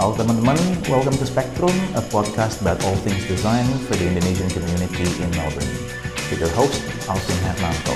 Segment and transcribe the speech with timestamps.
[0.00, 0.56] Halo teman-teman,
[0.88, 5.72] welcome to Spectrum, a podcast about all things design for the Indonesian community in Melbourne.
[6.32, 7.94] With your host, Alvin Hermanto.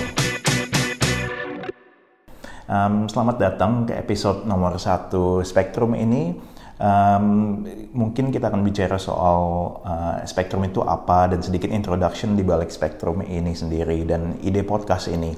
[2.68, 6.36] Um, selamat datang ke episode nomor satu Spectrum ini.
[6.84, 7.64] Um,
[7.96, 9.40] mungkin kita akan bicara soal
[9.80, 15.08] uh, Spectrum itu apa dan sedikit introduction di balik Spectrum ini sendiri dan ide podcast
[15.08, 15.32] ini.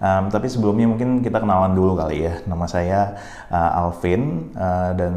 [0.00, 2.44] Um, tapi sebelumnya mungkin kita kenalan dulu kali ya.
[2.44, 3.00] Nama saya
[3.48, 5.14] uh, Alvin uh, dan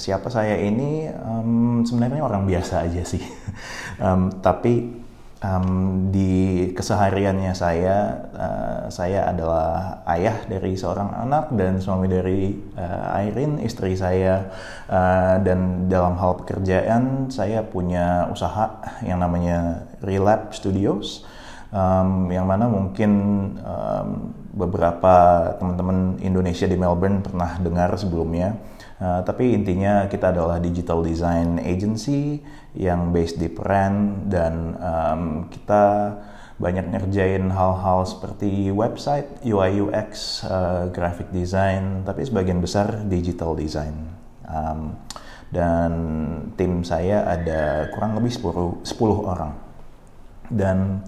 [0.00, 3.20] siapa saya ini um, sebenarnya orang biasa aja sih.
[4.04, 5.07] um, tapi
[5.42, 13.18] um, di kesehariannya saya, uh, saya adalah ayah dari seorang anak dan suami dari uh,
[13.18, 14.50] Airin, istri saya.
[14.88, 21.26] Uh, dan dalam hal pekerjaan, saya punya usaha yang namanya Relap Studios
[21.72, 23.10] um, yang mana mungkin
[23.60, 24.08] um,
[24.56, 28.56] beberapa teman-teman Indonesia di Melbourne pernah dengar sebelumnya.
[28.98, 32.42] Uh, tapi intinya kita adalah digital design agency
[32.74, 36.14] yang based di Peran dan um, kita
[36.58, 43.94] banyak ngerjain hal-hal seperti website, UI UX, uh, graphic design, tapi sebagian besar digital design.
[44.42, 44.98] Um,
[45.54, 45.92] dan
[46.58, 49.54] tim saya ada kurang lebih 10, 10 orang.
[50.50, 51.06] Dan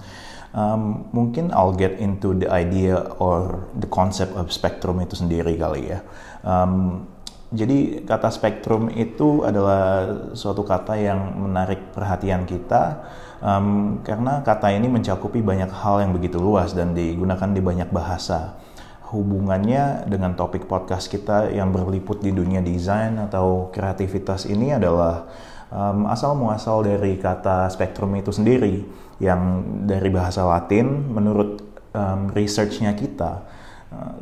[0.55, 5.91] um, mungkin I'll get into the idea or the concept of spectrum itu sendiri kali
[5.91, 6.01] ya.
[6.47, 7.05] Um,
[7.51, 10.07] jadi kata spektrum itu adalah
[10.39, 13.03] suatu kata yang menarik perhatian kita
[13.43, 18.55] um, karena kata ini mencakupi banyak hal yang begitu luas dan digunakan di banyak bahasa.
[19.11, 25.27] Hubungannya dengan topik podcast kita yang berliput di dunia desain atau kreativitas ini adalah
[25.75, 28.87] um, asal muasal dari kata spektrum itu sendiri
[29.19, 31.59] yang dari bahasa Latin menurut
[31.99, 33.43] um, researchnya kita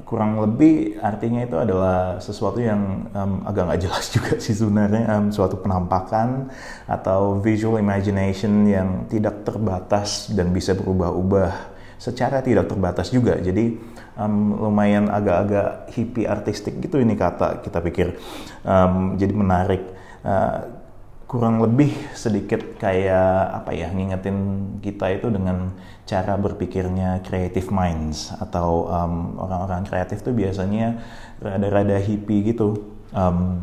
[0.08, 5.28] kurang lebih artinya itu adalah sesuatu yang um, agak nggak jelas juga sih sebenarnya um,
[5.28, 6.48] suatu penampakan
[6.88, 13.37] atau visual imagination yang tidak terbatas dan bisa berubah-ubah secara tidak terbatas juga.
[13.37, 13.76] Jadi
[14.16, 18.16] um, lumayan agak-agak hippie artistik gitu ini kata kita pikir
[18.65, 19.82] um, jadi menarik.
[20.25, 20.88] Uh,
[21.28, 24.39] kurang lebih sedikit kayak apa ya ngingetin
[24.81, 25.77] kita itu dengan
[26.09, 30.97] cara berpikirnya creative minds atau um, orang-orang kreatif tuh biasanya
[31.44, 32.81] rada-rada hippie gitu
[33.12, 33.61] um,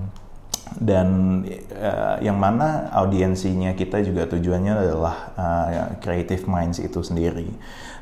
[0.78, 1.42] dan
[1.74, 7.50] uh, yang mana audiensinya kita juga tujuannya adalah uh, creative minds itu sendiri.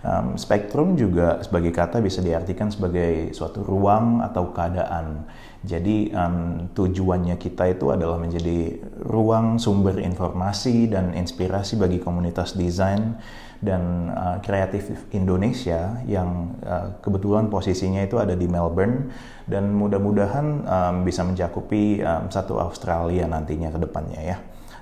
[0.03, 5.27] Um, spektrum juga sebagai kata bisa diartikan sebagai suatu ruang atau keadaan
[5.63, 13.15] jadi um, tujuannya kita itu adalah menjadi ruang sumber informasi dan inspirasi bagi komunitas desain
[13.63, 19.07] dan uh, kreatif Indonesia yang uh, kebetulan posisinya itu ada di Melbourne
[19.47, 24.37] dan mudah-mudahan um, bisa mencakupi um, satu Australia nantinya ke depannya ya.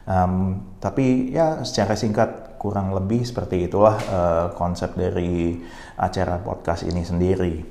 [0.09, 5.61] Um, tapi ya secara singkat kurang lebih seperti itulah uh, konsep dari
[5.93, 7.61] acara podcast ini sendiri.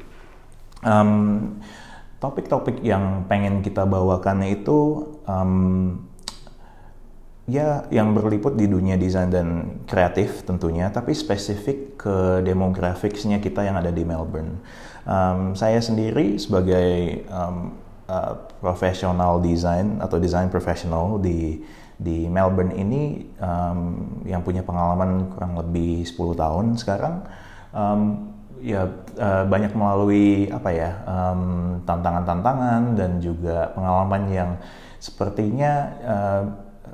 [0.87, 1.59] Um,
[2.21, 5.97] topik-topik yang pengen kita bawakan itu um,
[7.49, 13.81] ya yang berliput di dunia desain dan kreatif tentunya, tapi spesifik ke demografiknya kita yang
[13.81, 14.61] ada di Melbourne.
[15.09, 17.75] Um, saya sendiri sebagai um,
[18.07, 21.65] uh, profesional desain atau desain profesional di
[22.01, 23.81] di Melbourne ini um,
[24.25, 27.29] yang punya pengalaman kurang lebih 10 tahun sekarang
[27.77, 28.30] um,
[28.61, 30.91] ya uh, banyak melalui apa ya
[31.85, 34.51] tantangan-tantangan um, dan juga pengalaman yang
[35.01, 35.73] sepertinya
[36.05, 36.43] uh,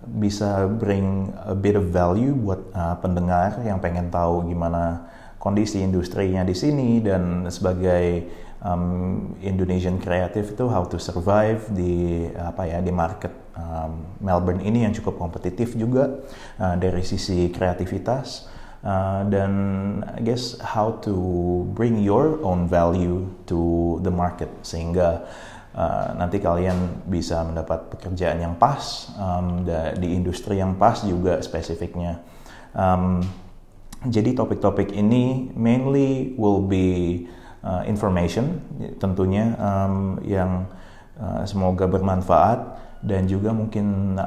[0.06, 5.10] bisa bring a bit of value buat uh, pendengar yang pengen tahu gimana
[5.42, 8.30] kondisi industrinya di sini dan sebagai
[8.62, 14.86] um, Indonesian creative itu how to survive di apa ya di market um, Melbourne ini
[14.86, 16.22] yang cukup kompetitif juga
[16.62, 18.46] uh, dari sisi kreativitas
[18.86, 19.50] Uh, dan
[20.14, 21.14] I guess how to
[21.74, 25.26] bring your own value to the market sehingga
[25.74, 29.66] uh, nanti kalian bisa mendapat pekerjaan yang pas um,
[29.98, 32.22] di industri yang pas juga spesifiknya.
[32.78, 33.26] Um,
[34.06, 37.26] jadi topik-topik ini mainly will be
[37.66, 38.62] uh, information
[39.02, 40.70] tentunya um, yang
[41.18, 44.18] uh, semoga bermanfaat dan juga mungkin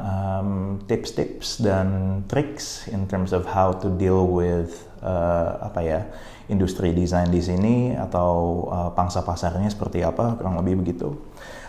[0.87, 1.87] tips-tips um, dan
[2.31, 5.99] tricks in terms of how to deal with uh, apa ya
[6.47, 11.11] industri desain di sini atau uh, pangsa pasarnya seperti apa kurang lebih begitu.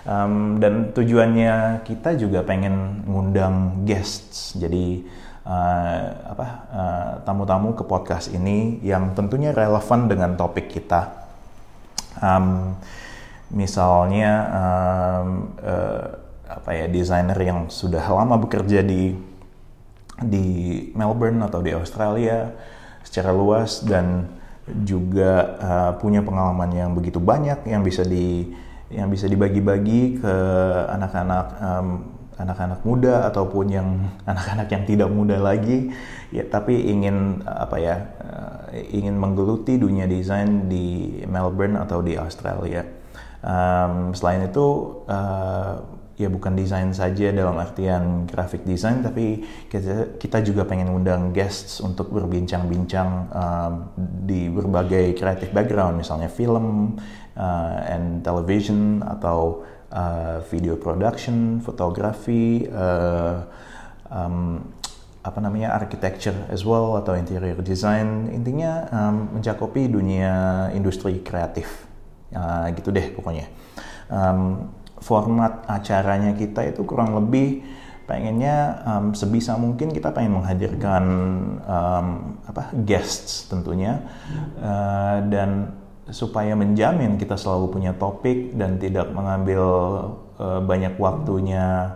[0.07, 4.55] Um, dan tujuannya kita juga pengen ngundang guests.
[4.55, 5.05] Jadi
[5.45, 6.47] uh, apa
[7.27, 11.27] tamu-tamu uh, ke podcast ini yang tentunya relevan dengan topik kita.
[12.23, 12.79] Um,
[13.51, 15.29] misalnya um,
[15.59, 16.20] uh,
[16.51, 19.15] apa ya desainer yang sudah lama bekerja di
[20.21, 20.47] di
[20.93, 22.51] Melbourne atau di Australia
[23.07, 24.29] secara luas dan
[24.85, 28.51] juga uh, punya pengalaman yang begitu banyak yang bisa di
[28.91, 30.35] yang bisa dibagi-bagi ke
[30.91, 31.89] anak-anak um,
[32.41, 33.89] anak-anak muda ataupun yang
[34.31, 35.95] anak-anak yang tidak muda lagi.
[36.35, 42.87] Ya tapi ingin apa ya uh, ingin menggeluti dunia desain di Melbourne atau di Australia.
[43.41, 49.41] Um, selain itu uh, ya bukan desain saja dalam artian graphic design tapi
[49.73, 53.73] kita, kita juga pengen undang guests untuk berbincang-bincang um,
[54.29, 57.01] di berbagai creative background misalnya film
[57.41, 63.43] uh, and television atau uh, video production, fotografi, uh,
[64.11, 64.61] um,
[65.21, 71.85] apa namanya architecture as well atau interior design intinya um, mencakupi dunia industri kreatif
[72.33, 73.47] uh, gitu deh pokoknya.
[74.11, 77.65] Um, format acaranya kita itu kurang lebih
[78.11, 81.05] pengennya um, sebisa mungkin kita pengen menghadirkan
[81.63, 82.07] um,
[82.43, 84.03] apa guests tentunya.
[84.59, 85.79] Uh, dan
[86.11, 89.63] supaya menjamin kita selalu punya topik dan tidak mengambil
[90.43, 91.95] uh, banyak waktunya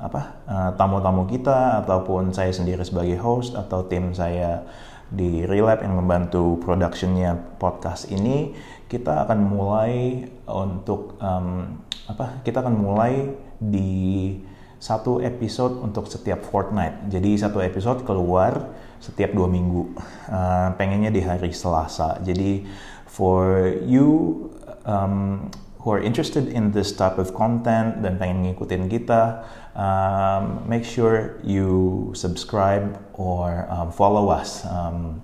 [0.00, 0.32] apa
[0.80, 4.64] tamu-tamu uh, kita ataupun saya sendiri sebagai host atau tim saya
[5.12, 8.56] di Relab yang membantu productionnya podcast ini
[8.90, 11.78] kita akan mulai untuk um,
[12.10, 13.30] apa kita akan mulai
[13.62, 14.34] di
[14.82, 17.06] satu episode untuk setiap fortnight.
[17.06, 19.94] Jadi satu episode keluar setiap dua minggu.
[20.26, 22.18] Uh, pengennya di hari Selasa.
[22.26, 22.66] Jadi
[23.06, 24.50] for you
[24.82, 25.46] um,
[25.78, 29.46] who are interested in this type of content dan pengen ngikutin kita,
[29.78, 35.22] um, make sure you subscribe or um, follow us um,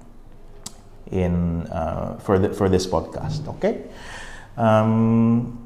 [1.11, 3.47] in uh, for the, for this podcast.
[3.47, 3.61] Oke.
[3.61, 3.75] Okay?
[4.57, 5.63] Um,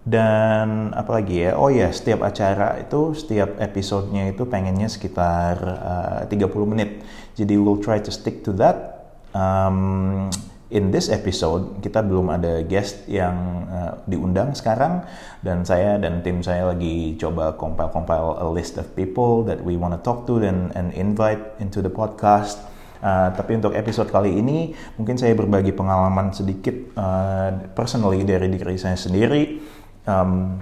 [0.00, 6.72] dan apalagi ya, oh ya setiap acara itu, setiap episodenya itu pengennya sekitar uh, 30
[6.72, 7.04] menit.
[7.36, 9.12] Jadi we'll try to stick to that.
[9.30, 10.32] Um,
[10.70, 15.02] in this episode kita belum ada guest yang uh, diundang sekarang
[15.42, 19.90] dan saya dan tim saya lagi coba compile-compile a list of people that we want
[19.90, 22.69] to talk to and, and invite into the podcast.
[23.00, 28.76] Uh, tapi untuk episode kali ini mungkin saya berbagi pengalaman sedikit uh, personally dari diri
[28.76, 29.56] saya sendiri
[30.04, 30.60] um,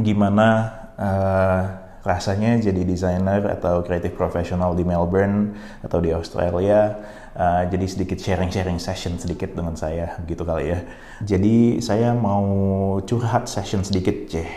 [0.00, 0.48] gimana
[0.96, 1.62] uh,
[2.06, 6.94] rasanya jadi desainer atau creative professional di Melbourne atau di Australia.
[7.36, 10.80] Uh, jadi sedikit sharing-sharing session sedikit dengan saya gitu kali ya.
[11.20, 12.46] Jadi saya mau
[13.04, 14.48] curhat session sedikit, ceh.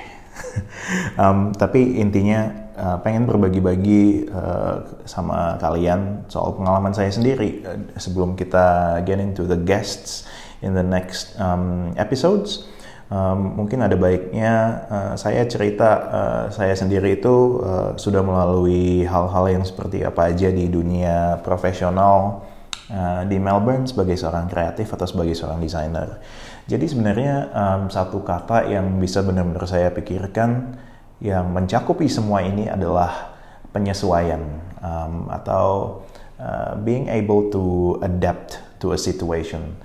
[1.19, 8.40] um, tapi intinya uh, pengen berbagi-bagi uh, sama kalian soal pengalaman saya sendiri uh, sebelum
[8.40, 10.24] kita get into the guests
[10.64, 12.66] in the next um, episodes
[13.12, 14.54] um, mungkin ada baiknya
[14.88, 20.48] uh, saya cerita uh, saya sendiri itu uh, sudah melalui hal-hal yang seperti apa aja
[20.48, 22.48] di dunia profesional
[22.94, 26.22] uh, di Melbourne sebagai seorang kreatif atau sebagai seorang desainer.
[26.70, 30.78] Jadi sebenarnya um, satu kata yang bisa benar-benar saya pikirkan
[31.19, 33.36] yang mencakupi semua ini adalah
[33.75, 34.39] penyesuaian
[34.80, 36.00] um, atau
[36.39, 39.75] uh, being able to adapt to a situation.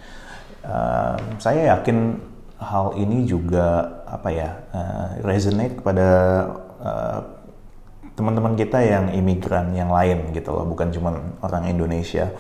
[0.65, 2.17] Uh, saya yakin
[2.57, 6.09] hal ini juga apa ya uh, resonate kepada
[6.81, 7.21] uh,
[8.15, 12.31] teman-teman kita yang imigran yang lain gitu loh, bukan cuma orang Indonesia.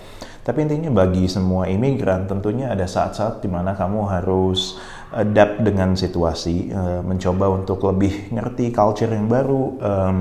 [0.45, 4.79] Tapi intinya bagi semua imigran tentunya ada saat-saat di mana kamu harus
[5.15, 10.19] adapt dengan situasi, uh, mencoba untuk lebih ngerti culture yang baru, um,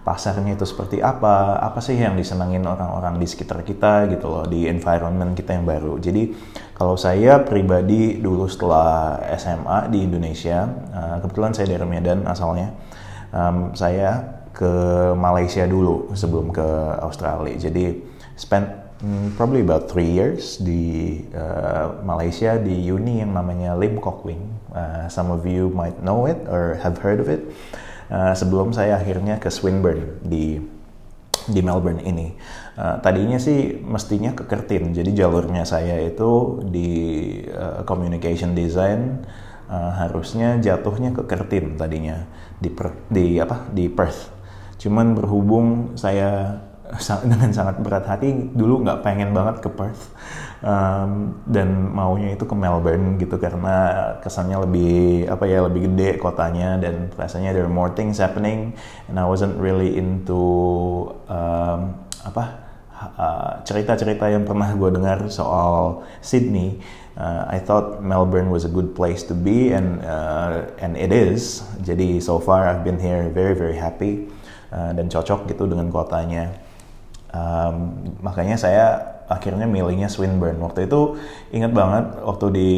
[0.00, 4.64] pasarnya itu seperti apa, apa sih yang disenangin orang-orang di sekitar kita gitu loh, di
[4.64, 6.00] environment kita yang baru.
[6.00, 6.32] Jadi
[6.72, 10.64] kalau saya pribadi dulu setelah SMA di Indonesia,
[10.96, 12.72] uh, kebetulan saya dari Medan asalnya,
[13.36, 14.72] um, saya ke
[15.14, 16.66] Malaysia dulu sebelum ke
[17.04, 17.54] Australia.
[17.60, 18.00] Jadi
[18.34, 24.24] spend um, probably about three years di uh, Malaysia di uni yang namanya Lim Kok
[24.26, 24.42] Wing.
[24.74, 27.42] Uh, some of you might know it or have heard of it.
[28.08, 30.60] Uh, sebelum saya akhirnya ke Swinburne di
[31.48, 32.36] di Melbourne ini.
[32.76, 36.90] Uh, tadinya sih mestinya ke Kertin, jadi jalurnya saya itu di
[37.48, 39.24] uh, communication design
[39.66, 42.28] uh, harusnya jatuhnya ke Kertin tadinya
[42.60, 44.30] di per, di apa di Perth.
[44.78, 46.62] Cuman berhubung saya
[47.30, 50.12] dengan sangat berat hati dulu nggak pengen banget ke Perth
[50.64, 53.76] um, dan maunya itu ke Melbourne gitu karena
[54.24, 58.72] kesannya lebih apa ya lebih gede kotanya dan rasanya there are more things happening
[59.06, 60.40] and I wasn't really into
[61.28, 62.68] um, apa
[62.98, 66.82] uh, cerita-cerita yang pernah gue dengar soal Sydney,
[67.14, 71.62] uh, I thought Melbourne was a good place to be and uh, and it is.
[71.86, 74.26] Jadi so far I've been here very very happy
[74.74, 76.67] uh, dan cocok gitu dengan kotanya.
[77.28, 78.86] Um, makanya saya
[79.28, 80.56] akhirnya milihnya Swinburne.
[80.58, 81.20] Waktu itu
[81.52, 82.70] ingat banget waktu di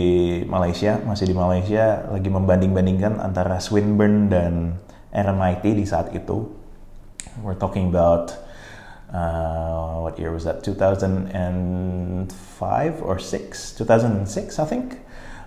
[0.50, 4.75] Malaysia, masih di Malaysia lagi membanding-bandingkan antara Swinburne dan
[5.14, 6.50] RMIT di saat itu.
[7.47, 8.35] We're talking about
[9.14, 10.66] uh, what year was that?
[10.66, 12.26] 2005
[13.07, 13.78] or 6?
[13.78, 14.99] 2006 I think.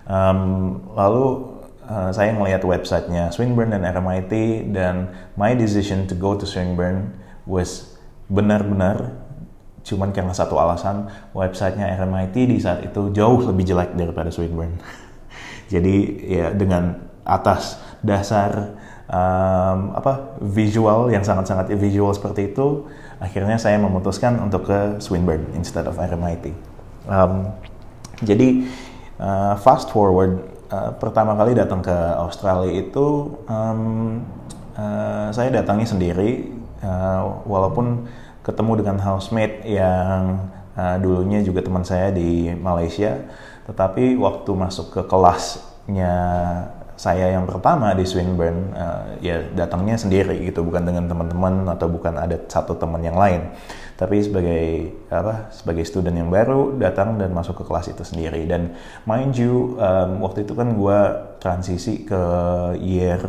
[0.04, 1.48] Um, lalu
[1.88, 4.32] uh, saya melihat websitenya Swinburne dan RMIT
[4.72, 7.12] dan my decision to go to Swinburne
[7.44, 7.93] was
[8.34, 9.22] benar-benar
[9.84, 14.80] cuman karena satu alasan websitenya RMIT di saat itu jauh lebih jelek daripada Swinburne.
[15.72, 18.76] Jadi ya dengan atas dasar
[19.08, 22.88] um, apa visual yang sangat-sangat visual seperti itu,
[23.20, 26.52] akhirnya saya memutuskan untuk ke Swinburne instead of RMIT.
[27.04, 27.52] Um,
[28.24, 28.64] jadi
[29.20, 30.40] uh, fast forward
[30.72, 34.22] uh, pertama kali datang ke Australia itu um,
[34.78, 36.48] uh, saya datangnya sendiri
[36.80, 38.08] uh, walaupun
[38.44, 43.24] ketemu dengan housemate yang uh, dulunya juga teman saya di Malaysia,
[43.64, 46.14] tetapi waktu masuk ke kelasnya
[46.94, 52.14] saya yang pertama di Swinburne uh, ya datangnya sendiri gitu bukan dengan teman-teman atau bukan
[52.14, 53.50] ada satu teman yang lain.
[53.94, 58.46] Tapi sebagai apa sebagai student yang baru datang dan masuk ke kelas itu sendiri.
[58.46, 58.74] Dan
[59.06, 60.98] mind you um, waktu itu kan gue
[61.42, 62.22] transisi ke
[62.78, 63.22] year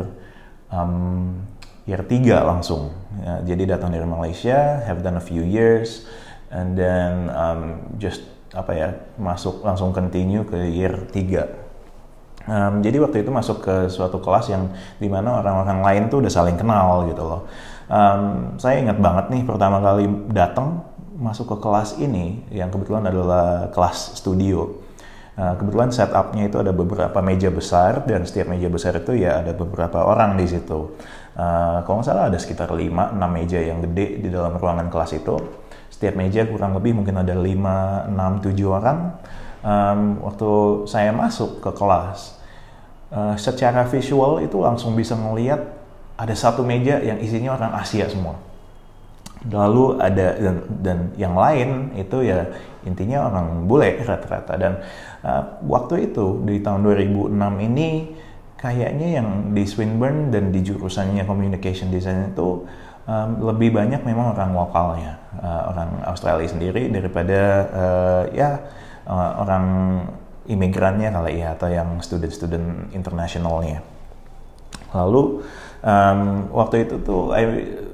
[0.70, 1.42] um,
[1.86, 2.90] year 3 langsung.
[3.22, 6.04] Ya, jadi datang dari Malaysia, have done a few years,
[6.50, 11.66] and then um, just apa ya masuk langsung continue ke year 3.
[12.46, 14.70] Um, jadi waktu itu masuk ke suatu kelas yang
[15.02, 17.42] di mana orang-orang lain tuh udah saling kenal gitu loh.
[17.90, 20.86] Um, saya ingat banget nih pertama kali datang
[21.18, 24.85] masuk ke kelas ini yang kebetulan adalah kelas studio.
[25.36, 29.52] Uh, kebetulan setupnya itu ada beberapa meja besar dan setiap meja besar itu ya ada
[29.52, 30.96] beberapa orang di situ.
[31.36, 35.36] Uh, kalau nggak salah ada sekitar 5-6 meja yang gede di dalam ruangan kelas itu.
[35.92, 38.98] Setiap meja kurang lebih mungkin ada 5, 6, 7 orang.
[39.60, 40.50] Um, waktu
[40.88, 42.40] saya masuk ke kelas,
[43.12, 45.60] uh, secara visual itu langsung bisa melihat
[46.16, 48.40] ada satu meja yang isinya orang Asia semua.
[49.46, 52.50] Lalu ada dan, dan yang lain itu ya
[52.82, 54.72] intinya orang bule rata-rata dan
[55.22, 57.34] uh, waktu itu di tahun 2006
[57.66, 58.14] ini
[58.58, 62.66] kayaknya yang di Swinburne dan di jurusannya communication design itu
[63.06, 68.58] um, lebih banyak memang orang lokalnya, uh, orang Australia sendiri daripada uh, ya
[69.06, 69.64] uh, orang
[70.46, 73.82] imigrannya kali ya atau yang student-student internasionalnya.
[74.94, 75.42] Lalu
[75.86, 77.42] um, waktu itu tuh, I,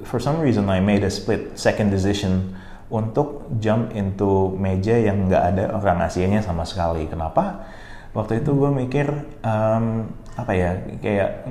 [0.01, 2.57] for some reason I made a split second decision
[2.89, 7.05] untuk jump into meja yang nggak ada orang Asianya sama sekali.
[7.05, 7.69] Kenapa?
[8.13, 9.09] Waktu itu gue mikir
[9.41, 11.49] um, apa ya kayak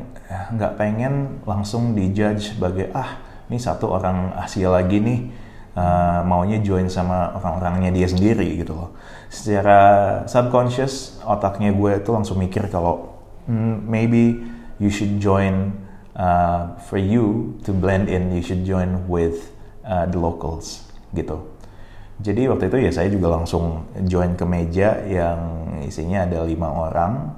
[0.55, 3.19] nggak pengen langsung dijudge sebagai ah
[3.51, 5.21] ini satu orang Asia lagi nih
[5.75, 8.95] uh, maunya join sama orang-orangnya dia sendiri gitu loh.
[9.27, 9.81] Secara
[10.31, 13.19] subconscious otaknya gue itu langsung mikir kalau
[13.51, 14.47] mm, maybe
[14.79, 15.75] you should join
[16.17, 19.53] uh, for you to blend in you should join with
[19.85, 21.41] uh, the locals gitu.
[22.23, 25.41] Jadi waktu itu ya saya juga langsung join ke meja yang
[25.83, 27.35] isinya ada lima orang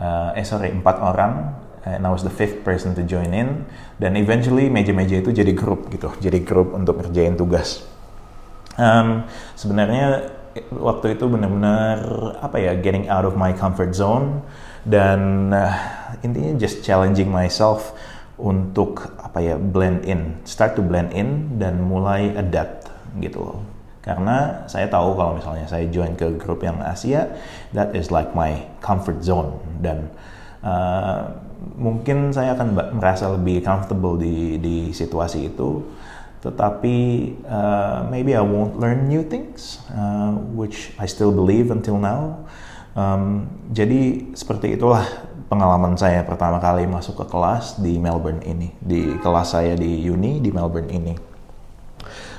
[0.00, 1.54] uh, eh sorry empat orang
[1.86, 3.64] and I was the fifth person to join in
[3.96, 7.86] dan eventually meja-meja itu jadi grup gitu jadi grup untuk ngerjain tugas
[8.76, 10.34] um, sebenarnya
[10.72, 12.00] waktu itu benar-benar
[12.40, 14.40] apa ya getting out of my comfort zone
[14.86, 15.74] dan uh,
[16.22, 17.92] intinya just challenging myself
[18.38, 22.88] untuk apa ya blend in start to blend in dan mulai adapt
[23.18, 23.60] gitu loh
[24.06, 27.26] karena saya tahu kalau misalnya saya join ke grup yang Asia,
[27.74, 30.06] that is like my comfort zone dan
[30.62, 31.34] uh,
[31.74, 35.82] mungkin saya akan merasa lebih comfortable di di situasi itu.
[36.38, 36.96] Tetapi
[37.50, 42.46] uh, maybe I won't learn new things, uh, which I still believe until now.
[42.96, 43.44] Um,
[43.76, 45.04] jadi seperti itulah
[45.52, 50.40] pengalaman saya pertama kali masuk ke kelas di Melbourne ini, di kelas saya di uni
[50.40, 51.14] di Melbourne ini.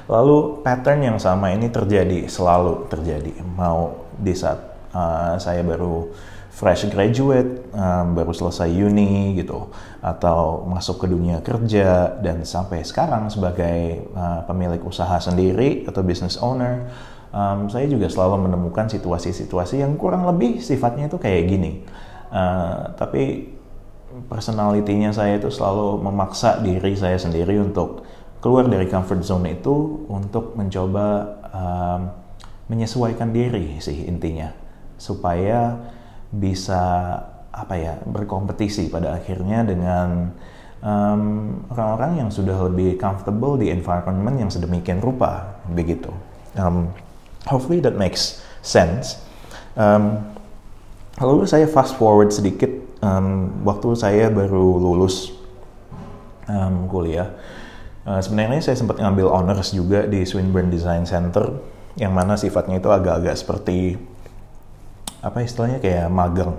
[0.10, 3.38] Lalu pattern yang sama ini terjadi, selalu terjadi.
[3.54, 4.58] Mau di saat
[4.98, 6.10] uh, saya baru
[6.58, 9.70] fresh graduate, um, baru selesai uni gitu,
[10.02, 16.42] atau masuk ke dunia kerja, dan sampai sekarang sebagai uh, pemilik usaha sendiri atau business
[16.42, 16.90] owner,
[17.38, 21.86] um, saya juga selalu menemukan situasi-situasi yang kurang lebih sifatnya itu kayak gini.
[22.34, 23.54] Uh, tapi
[24.28, 28.04] personalitinya saya itu selalu memaksa diri saya sendiri untuk
[28.42, 31.06] keluar dari comfort zone itu untuk mencoba
[31.54, 32.02] um,
[32.68, 34.52] menyesuaikan diri sih intinya
[35.00, 35.78] supaya
[36.34, 36.84] bisa
[37.54, 40.36] apa ya berkompetisi pada akhirnya dengan
[41.74, 46.14] orang-orang um, yang sudah lebih comfortable di environment yang sedemikian rupa begitu.
[46.54, 46.94] Um,
[47.48, 49.18] hopefully that makes sense.
[49.80, 50.22] Um,
[51.18, 52.70] lalu saya fast forward sedikit
[53.02, 55.34] um, waktu saya baru lulus
[56.52, 57.32] um, kuliah.
[58.08, 61.60] Uh, sebenarnya saya sempat ngambil honors juga di Swinburne Design Center
[62.00, 63.98] yang mana sifatnya itu agak-agak seperti
[65.20, 66.54] apa istilahnya kayak magang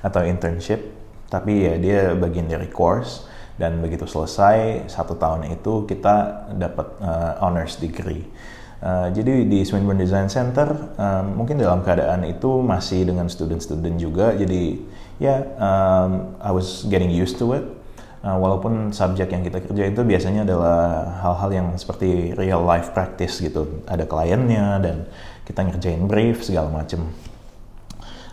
[0.00, 0.80] atau internship
[1.28, 3.26] tapi ya dia bagian dari course
[3.58, 8.22] dan begitu selesai satu tahun itu kita dapat uh, honors degree.
[8.84, 10.68] Uh, jadi di Swinburne Design Center
[11.00, 14.76] um, mungkin dalam keadaan itu masih dengan student-student juga jadi
[15.16, 17.64] ya yeah, um, I was getting used to it.
[18.20, 20.80] Uh, walaupun subjek yang kita kerja itu biasanya adalah
[21.24, 25.08] hal-hal yang seperti real life practice gitu, ada kliennya dan
[25.48, 27.08] kita ngerjain brief segala macem.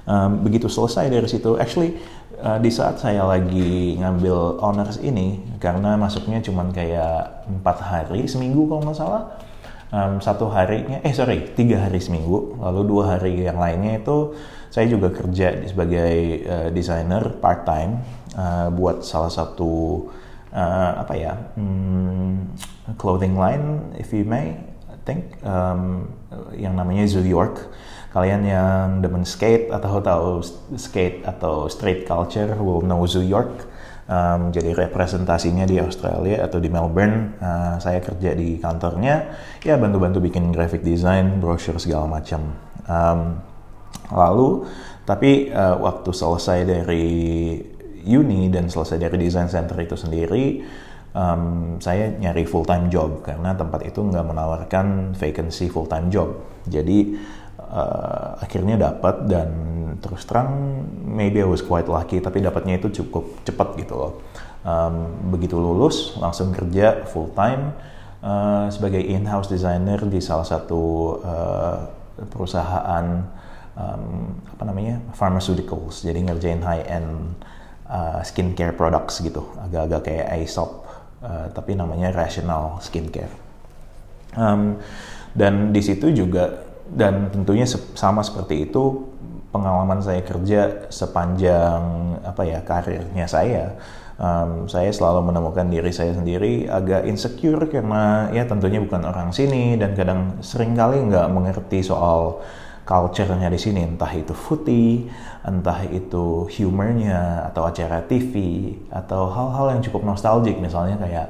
[0.03, 1.95] Um, begitu selesai dari situ, actually
[2.43, 8.67] uh, di saat saya lagi ngambil honors ini karena masuknya cuma kayak empat hari seminggu
[8.67, 9.23] kalau nggak salah
[9.91, 12.57] um, satu harinya eh sorry tiga hari seminggu.
[12.57, 14.33] Lalu dua hari yang lainnya itu
[14.71, 16.15] saya juga kerja sebagai
[16.47, 18.01] uh, desainer part time
[18.39, 20.07] uh, buat salah satu
[20.55, 22.49] uh, apa ya um,
[22.95, 24.55] clothing line if you may
[24.87, 26.07] I think um,
[26.55, 27.69] yang namanya Zoo York.
[28.11, 30.43] Kalian yang demen skate atau tahu
[30.75, 33.70] skate atau street culture will know Zoo York
[34.11, 39.31] um, jadi representasinya di Australia atau di Melbourne uh, saya kerja di kantornya
[39.63, 42.51] ya bantu-bantu bikin graphic design brochure segala macam.
[42.91, 43.39] Um,
[44.11, 44.67] lalu
[45.07, 47.07] tapi uh, waktu selesai dari
[48.03, 50.59] uni dan selesai dari design center itu sendiri
[51.15, 56.35] um, saya nyari full time job karena tempat itu nggak menawarkan vacancy full time job.
[56.67, 57.17] Jadi
[57.71, 59.49] uh, akhirnya dapat dan
[60.03, 64.13] terus terang maybe I was quite lucky tapi dapatnya itu cukup cepat gitu loh.
[64.61, 67.73] Um, begitu lulus langsung kerja full time
[68.21, 70.81] uh, sebagai in-house designer di salah satu
[71.25, 71.77] uh,
[72.29, 73.25] perusahaan
[73.73, 76.05] um, apa namanya pharmaceuticals.
[76.05, 77.41] Jadi ngerjain high end
[77.89, 79.41] uh, skincare products gitu.
[79.57, 80.85] Agak-agak kayak Aesop
[81.25, 83.33] uh, tapi namanya rational skincare.
[84.37, 84.77] Um,
[85.35, 87.63] dan di situ juga dan tentunya
[87.95, 89.07] sama seperti itu
[89.51, 91.81] pengalaman saya kerja sepanjang
[92.23, 93.75] apa ya karirnya saya
[94.21, 99.75] um, saya selalu menemukan diri saya sendiri agak insecure karena ya tentunya bukan orang sini
[99.75, 102.39] dan kadang sering kali nggak mengerti soal
[102.85, 103.81] culture-nya di sini.
[103.85, 105.07] Entah itu footy
[105.41, 108.33] entah itu humornya atau acara TV
[108.93, 110.57] atau hal-hal yang cukup nostalgic.
[110.61, 111.27] Misalnya kayak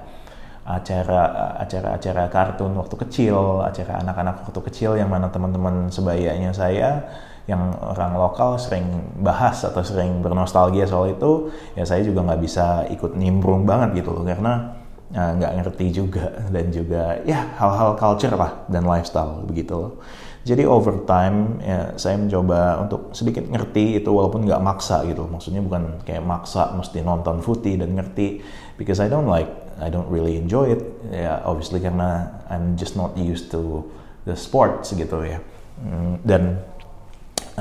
[0.62, 7.02] acara acara-acara kartun waktu kecil, acara anak-anak waktu kecil yang mana teman-teman sebayanya saya
[7.50, 8.86] yang orang lokal sering
[9.17, 14.13] bahas atau sering bernostalgia soal itu, ya saya juga nggak bisa ikut nimbrung banget gitu
[14.13, 14.78] loh karena
[15.10, 19.93] ya, nggak uh, ngerti juga dan juga ya hal-hal culture lah dan lifestyle begitu loh.
[20.41, 25.30] Jadi over time ya, saya mencoba untuk sedikit ngerti itu walaupun nggak maksa gitu.
[25.30, 28.41] Maksudnya bukan kayak maksa mesti nonton footy dan ngerti
[28.73, 30.82] because I don't like I don't really enjoy it.
[31.13, 33.86] Ya obviously karena I'm just not used to
[34.25, 35.38] the sports gitu ya.
[35.77, 36.58] Hmm, dan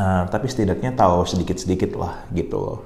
[0.00, 2.78] uh, tapi setidaknya tahu sedikit-sedikit lah gitu loh.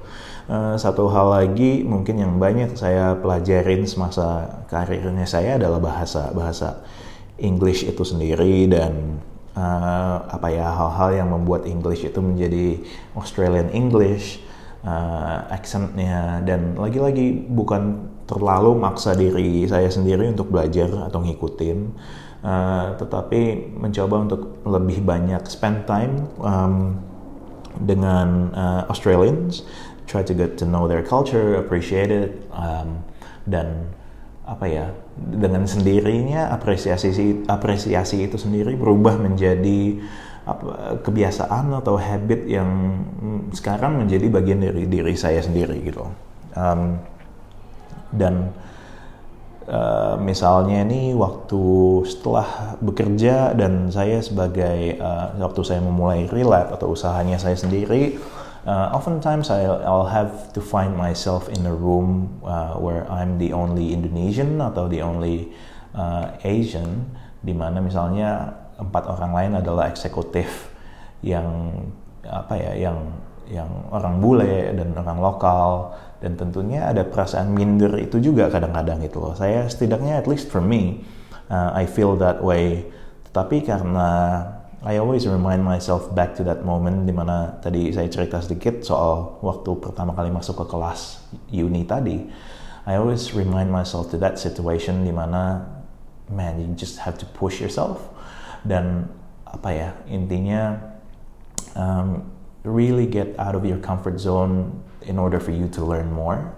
[0.45, 6.83] Uh, satu hal lagi mungkin yang banyak saya pelajarin semasa karirnya saya adalah bahasa bahasa
[7.39, 9.23] English itu sendiri dan
[9.55, 12.79] uh, apa ya hal-hal yang membuat English itu menjadi
[13.17, 14.43] Australian English
[14.85, 16.43] uh, accentnya.
[16.45, 21.79] Dan lagi-lagi bukan terlalu maksa diri saya sendiri untuk belajar atau ngikutin
[22.45, 26.97] uh, tetapi mencoba untuk lebih banyak spend time um,
[27.81, 29.65] dengan uh, Australians
[30.09, 33.05] try to get to know their culture appreciate it um,
[33.45, 33.89] dan
[34.45, 34.85] apa ya
[35.17, 39.97] dengan sendirinya apresiasi apresiasi itu sendiri berubah menjadi
[40.45, 42.69] apa, kebiasaan atau habit yang
[43.49, 46.05] sekarang menjadi bagian dari diri saya sendiri gitu.
[46.53, 47.01] Um,
[48.13, 48.53] dan
[49.65, 51.65] uh, misalnya ini waktu
[52.05, 58.21] setelah bekerja dan saya sebagai uh, waktu saya memulai relap atau usahanya saya sendiri
[58.65, 63.53] uh, oftentimes I'll, I'll have to find myself in a room uh, where I'm the
[63.53, 65.53] only Indonesian atau the only
[65.93, 67.13] uh, Asian,
[67.45, 70.73] di mana misalnya empat orang lain adalah eksekutif
[71.23, 71.71] yang
[72.25, 72.99] apa ya, yang
[73.45, 79.21] yang orang bule dan orang lokal dan tentunya ada perasaan minder itu juga kadang-kadang gitu
[79.21, 79.33] loh.
[79.37, 81.05] Saya setidaknya at least for me,
[81.53, 82.89] uh, I feel that way.
[83.29, 84.09] Tetapi karena
[84.85, 89.41] I always remind myself back to that moment di mana tadi saya cerita sedikit soal
[89.41, 92.29] waktu pertama kali masuk ke kelas uni tadi.
[92.85, 95.65] I always remind myself to that situation di mana
[96.29, 97.97] man you just have to push yourself
[98.61, 99.09] dan
[99.49, 100.77] apa ya intinya
[101.73, 102.21] um,
[102.61, 104.69] really get out of your comfort zone
[105.01, 106.53] in order for you to learn more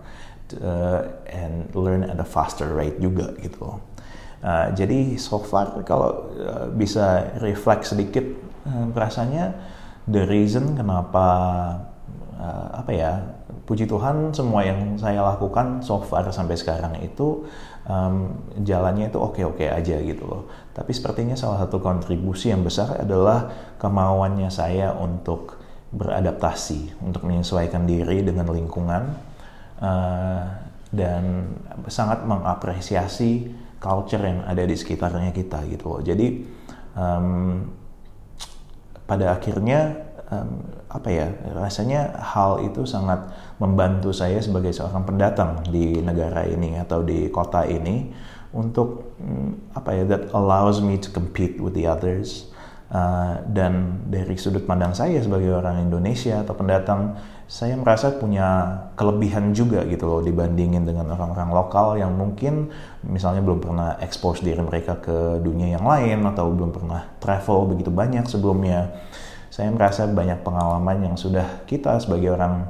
[0.59, 3.79] uh, and learn at a faster rate juga gitu
[4.37, 8.21] Uh, jadi so far kalau uh, bisa reflect sedikit
[8.69, 9.57] uh, rasanya
[10.05, 11.25] the reason kenapa
[12.37, 13.11] uh, apa ya
[13.67, 17.43] puji Tuhan semua yang saya lakukan so far sampai sekarang itu
[17.83, 18.31] um,
[18.63, 20.47] jalannya itu oke-oke aja gitu loh.
[20.71, 25.59] Tapi sepertinya salah satu kontribusi yang besar adalah kemauannya saya untuk
[25.91, 29.03] beradaptasi, untuk menyesuaikan diri dengan lingkungan
[29.83, 30.43] uh,
[30.91, 31.51] dan
[31.91, 36.01] sangat mengapresiasi culture yang ada di sekitarnya kita gitu loh.
[36.01, 36.27] Jadi
[36.97, 37.63] um,
[39.07, 43.27] pada akhirnya um, apa ya rasanya hal itu sangat
[43.59, 48.11] membantu saya sebagai seorang pendatang di negara ini atau di kota ini
[48.55, 52.51] untuk um, apa ya that allows me to compete with the others
[52.91, 59.55] uh, dan dari sudut pandang saya sebagai orang Indonesia atau pendatang saya merasa punya kelebihan
[59.55, 62.67] juga gitu loh dibandingin dengan orang-orang lokal yang mungkin
[63.07, 67.87] misalnya belum pernah expose diri mereka ke dunia yang lain atau belum pernah travel begitu
[67.87, 68.91] banyak sebelumnya
[69.47, 72.67] saya merasa banyak pengalaman yang sudah kita sebagai orang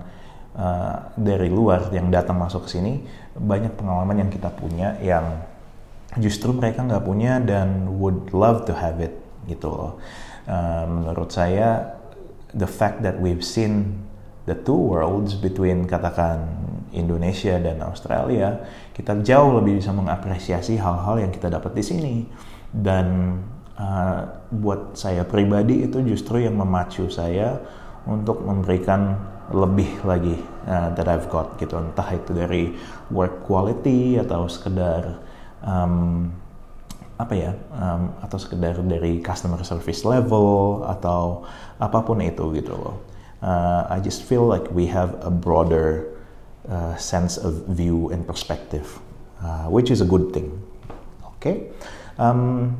[0.53, 3.01] uh, dari luar yang datang masuk ke sini
[3.33, 5.41] banyak pengalaman yang kita punya yang
[6.21, 9.13] justru mereka nggak punya dan would love to have it
[9.49, 9.93] gitu loh.
[10.47, 11.97] Uh, menurut saya
[12.55, 13.99] the fact that we've seen
[14.47, 16.47] the two worlds between katakan
[16.95, 18.63] Indonesia dan Australia,
[18.95, 22.15] kita jauh lebih bisa mengapresiasi hal-hal yang kita dapat di sini.
[22.71, 23.37] Dan
[23.75, 27.59] uh, buat saya pribadi itu justru yang memacu saya
[28.07, 29.19] untuk memberikan
[29.51, 31.75] lebih lagi uh, that I've got gitu.
[31.75, 32.71] Entah itu dari
[33.11, 35.19] work quality atau sekedar
[35.59, 36.31] um,
[37.17, 41.43] apa ya um, atau sekedar dari customer service level atau
[41.81, 46.07] apa pun itu gitu loh uh, I just feel like we have a broader
[46.69, 48.99] uh, sense of view and perspective
[49.43, 50.51] uh, which is a good thing
[51.25, 51.69] oke okay?
[52.17, 52.75] um,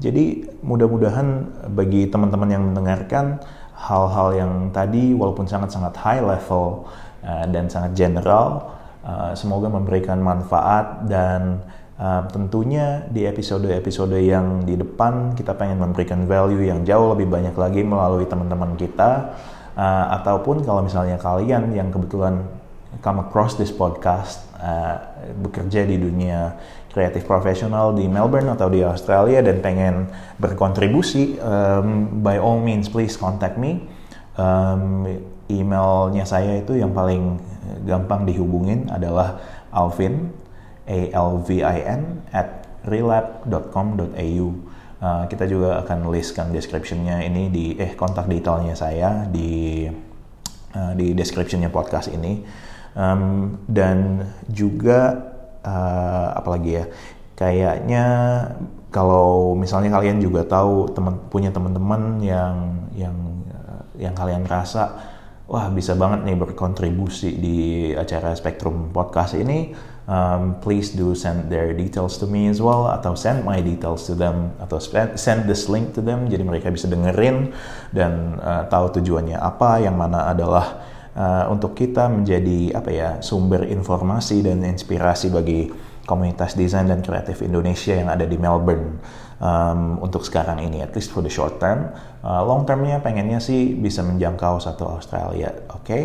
[0.00, 1.44] jadi mudah-mudahan
[1.76, 3.36] bagi teman-teman yang mendengarkan
[3.80, 6.88] hal-hal yang tadi walaupun sangat-sangat high level
[7.20, 11.64] uh, dan sangat general, uh, semoga memberikan manfaat dan
[11.96, 17.56] uh, tentunya di episode-episode yang di depan kita pengen memberikan value yang jauh lebih banyak
[17.56, 19.36] lagi melalui teman-teman kita
[19.80, 22.44] uh, ataupun kalau misalnya kalian yang kebetulan
[23.00, 25.00] come across this podcast uh,
[25.40, 26.60] bekerja di dunia
[26.92, 30.10] kreatif profesional di Melbourne atau di Australia dan pengen
[30.42, 33.88] berkontribusi, um, by all means please contact me.
[34.34, 35.06] Um,
[35.46, 37.38] emailnya saya itu yang paling
[37.86, 39.38] gampang dihubungin adalah
[39.70, 40.34] Alvin,
[40.90, 44.46] A L V I N at relap.com.au.
[45.00, 49.88] Uh, kita juga akan listkan descriptionnya ini di eh kontak detailnya saya di
[50.76, 52.44] uh, di descriptionnya podcast ini.
[52.90, 55.14] Um, dan juga
[55.64, 56.84] uh, apalagi ya
[57.32, 58.04] kayaknya
[58.90, 62.56] kalau misalnya kalian juga tahu teman punya teman-teman yang
[62.92, 63.16] yang
[64.00, 64.96] yang kalian rasa
[65.50, 67.58] wah bisa banget nih berkontribusi di
[67.92, 69.74] acara Spectrum Podcast ini
[70.10, 74.18] um, please do send their details to me as well atau send my details to
[74.18, 74.82] them atau
[75.14, 77.54] send this link to them jadi mereka bisa dengerin
[77.94, 80.82] dan uh, tahu tujuannya apa yang mana adalah
[81.14, 85.70] uh, untuk kita menjadi apa ya sumber informasi dan inspirasi bagi
[86.04, 88.98] komunitas desain dan kreatif Indonesia yang ada di Melbourne
[89.40, 91.90] um, untuk sekarang ini, at least for the short term.
[92.20, 95.82] Uh, long termnya pengennya sih bisa menjangkau satu Australia, oke?
[95.82, 96.02] Okay?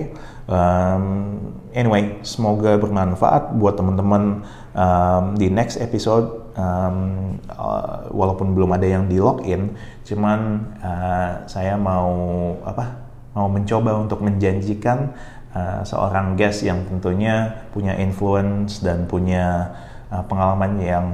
[0.47, 1.37] Um,
[1.75, 4.41] anyway, semoga bermanfaat buat teman-teman
[4.73, 6.47] um, di next episode.
[6.55, 9.75] Um, uh, walaupun belum ada yang di login,
[10.07, 12.15] cuman uh, saya mau
[12.63, 13.05] apa?
[13.35, 15.11] mau mencoba untuk menjanjikan
[15.51, 19.75] uh, seorang guest yang tentunya punya influence dan punya
[20.07, 21.05] uh, pengalaman yang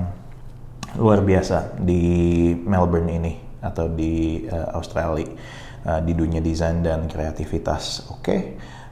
[0.97, 5.29] luar biasa di Melbourne ini atau di uh, Australia
[5.85, 8.09] uh, di dunia desain dan kreativitas.
[8.09, 8.39] Oke, okay?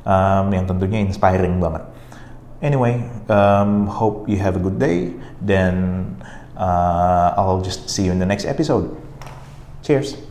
[0.05, 1.83] um, yang tentunya inspiring banget.
[2.59, 5.15] Anyway, um, hope you have a good day.
[5.39, 6.05] Then
[6.59, 8.91] uh, I'll just see you in the next episode.
[9.81, 10.28] Cheers.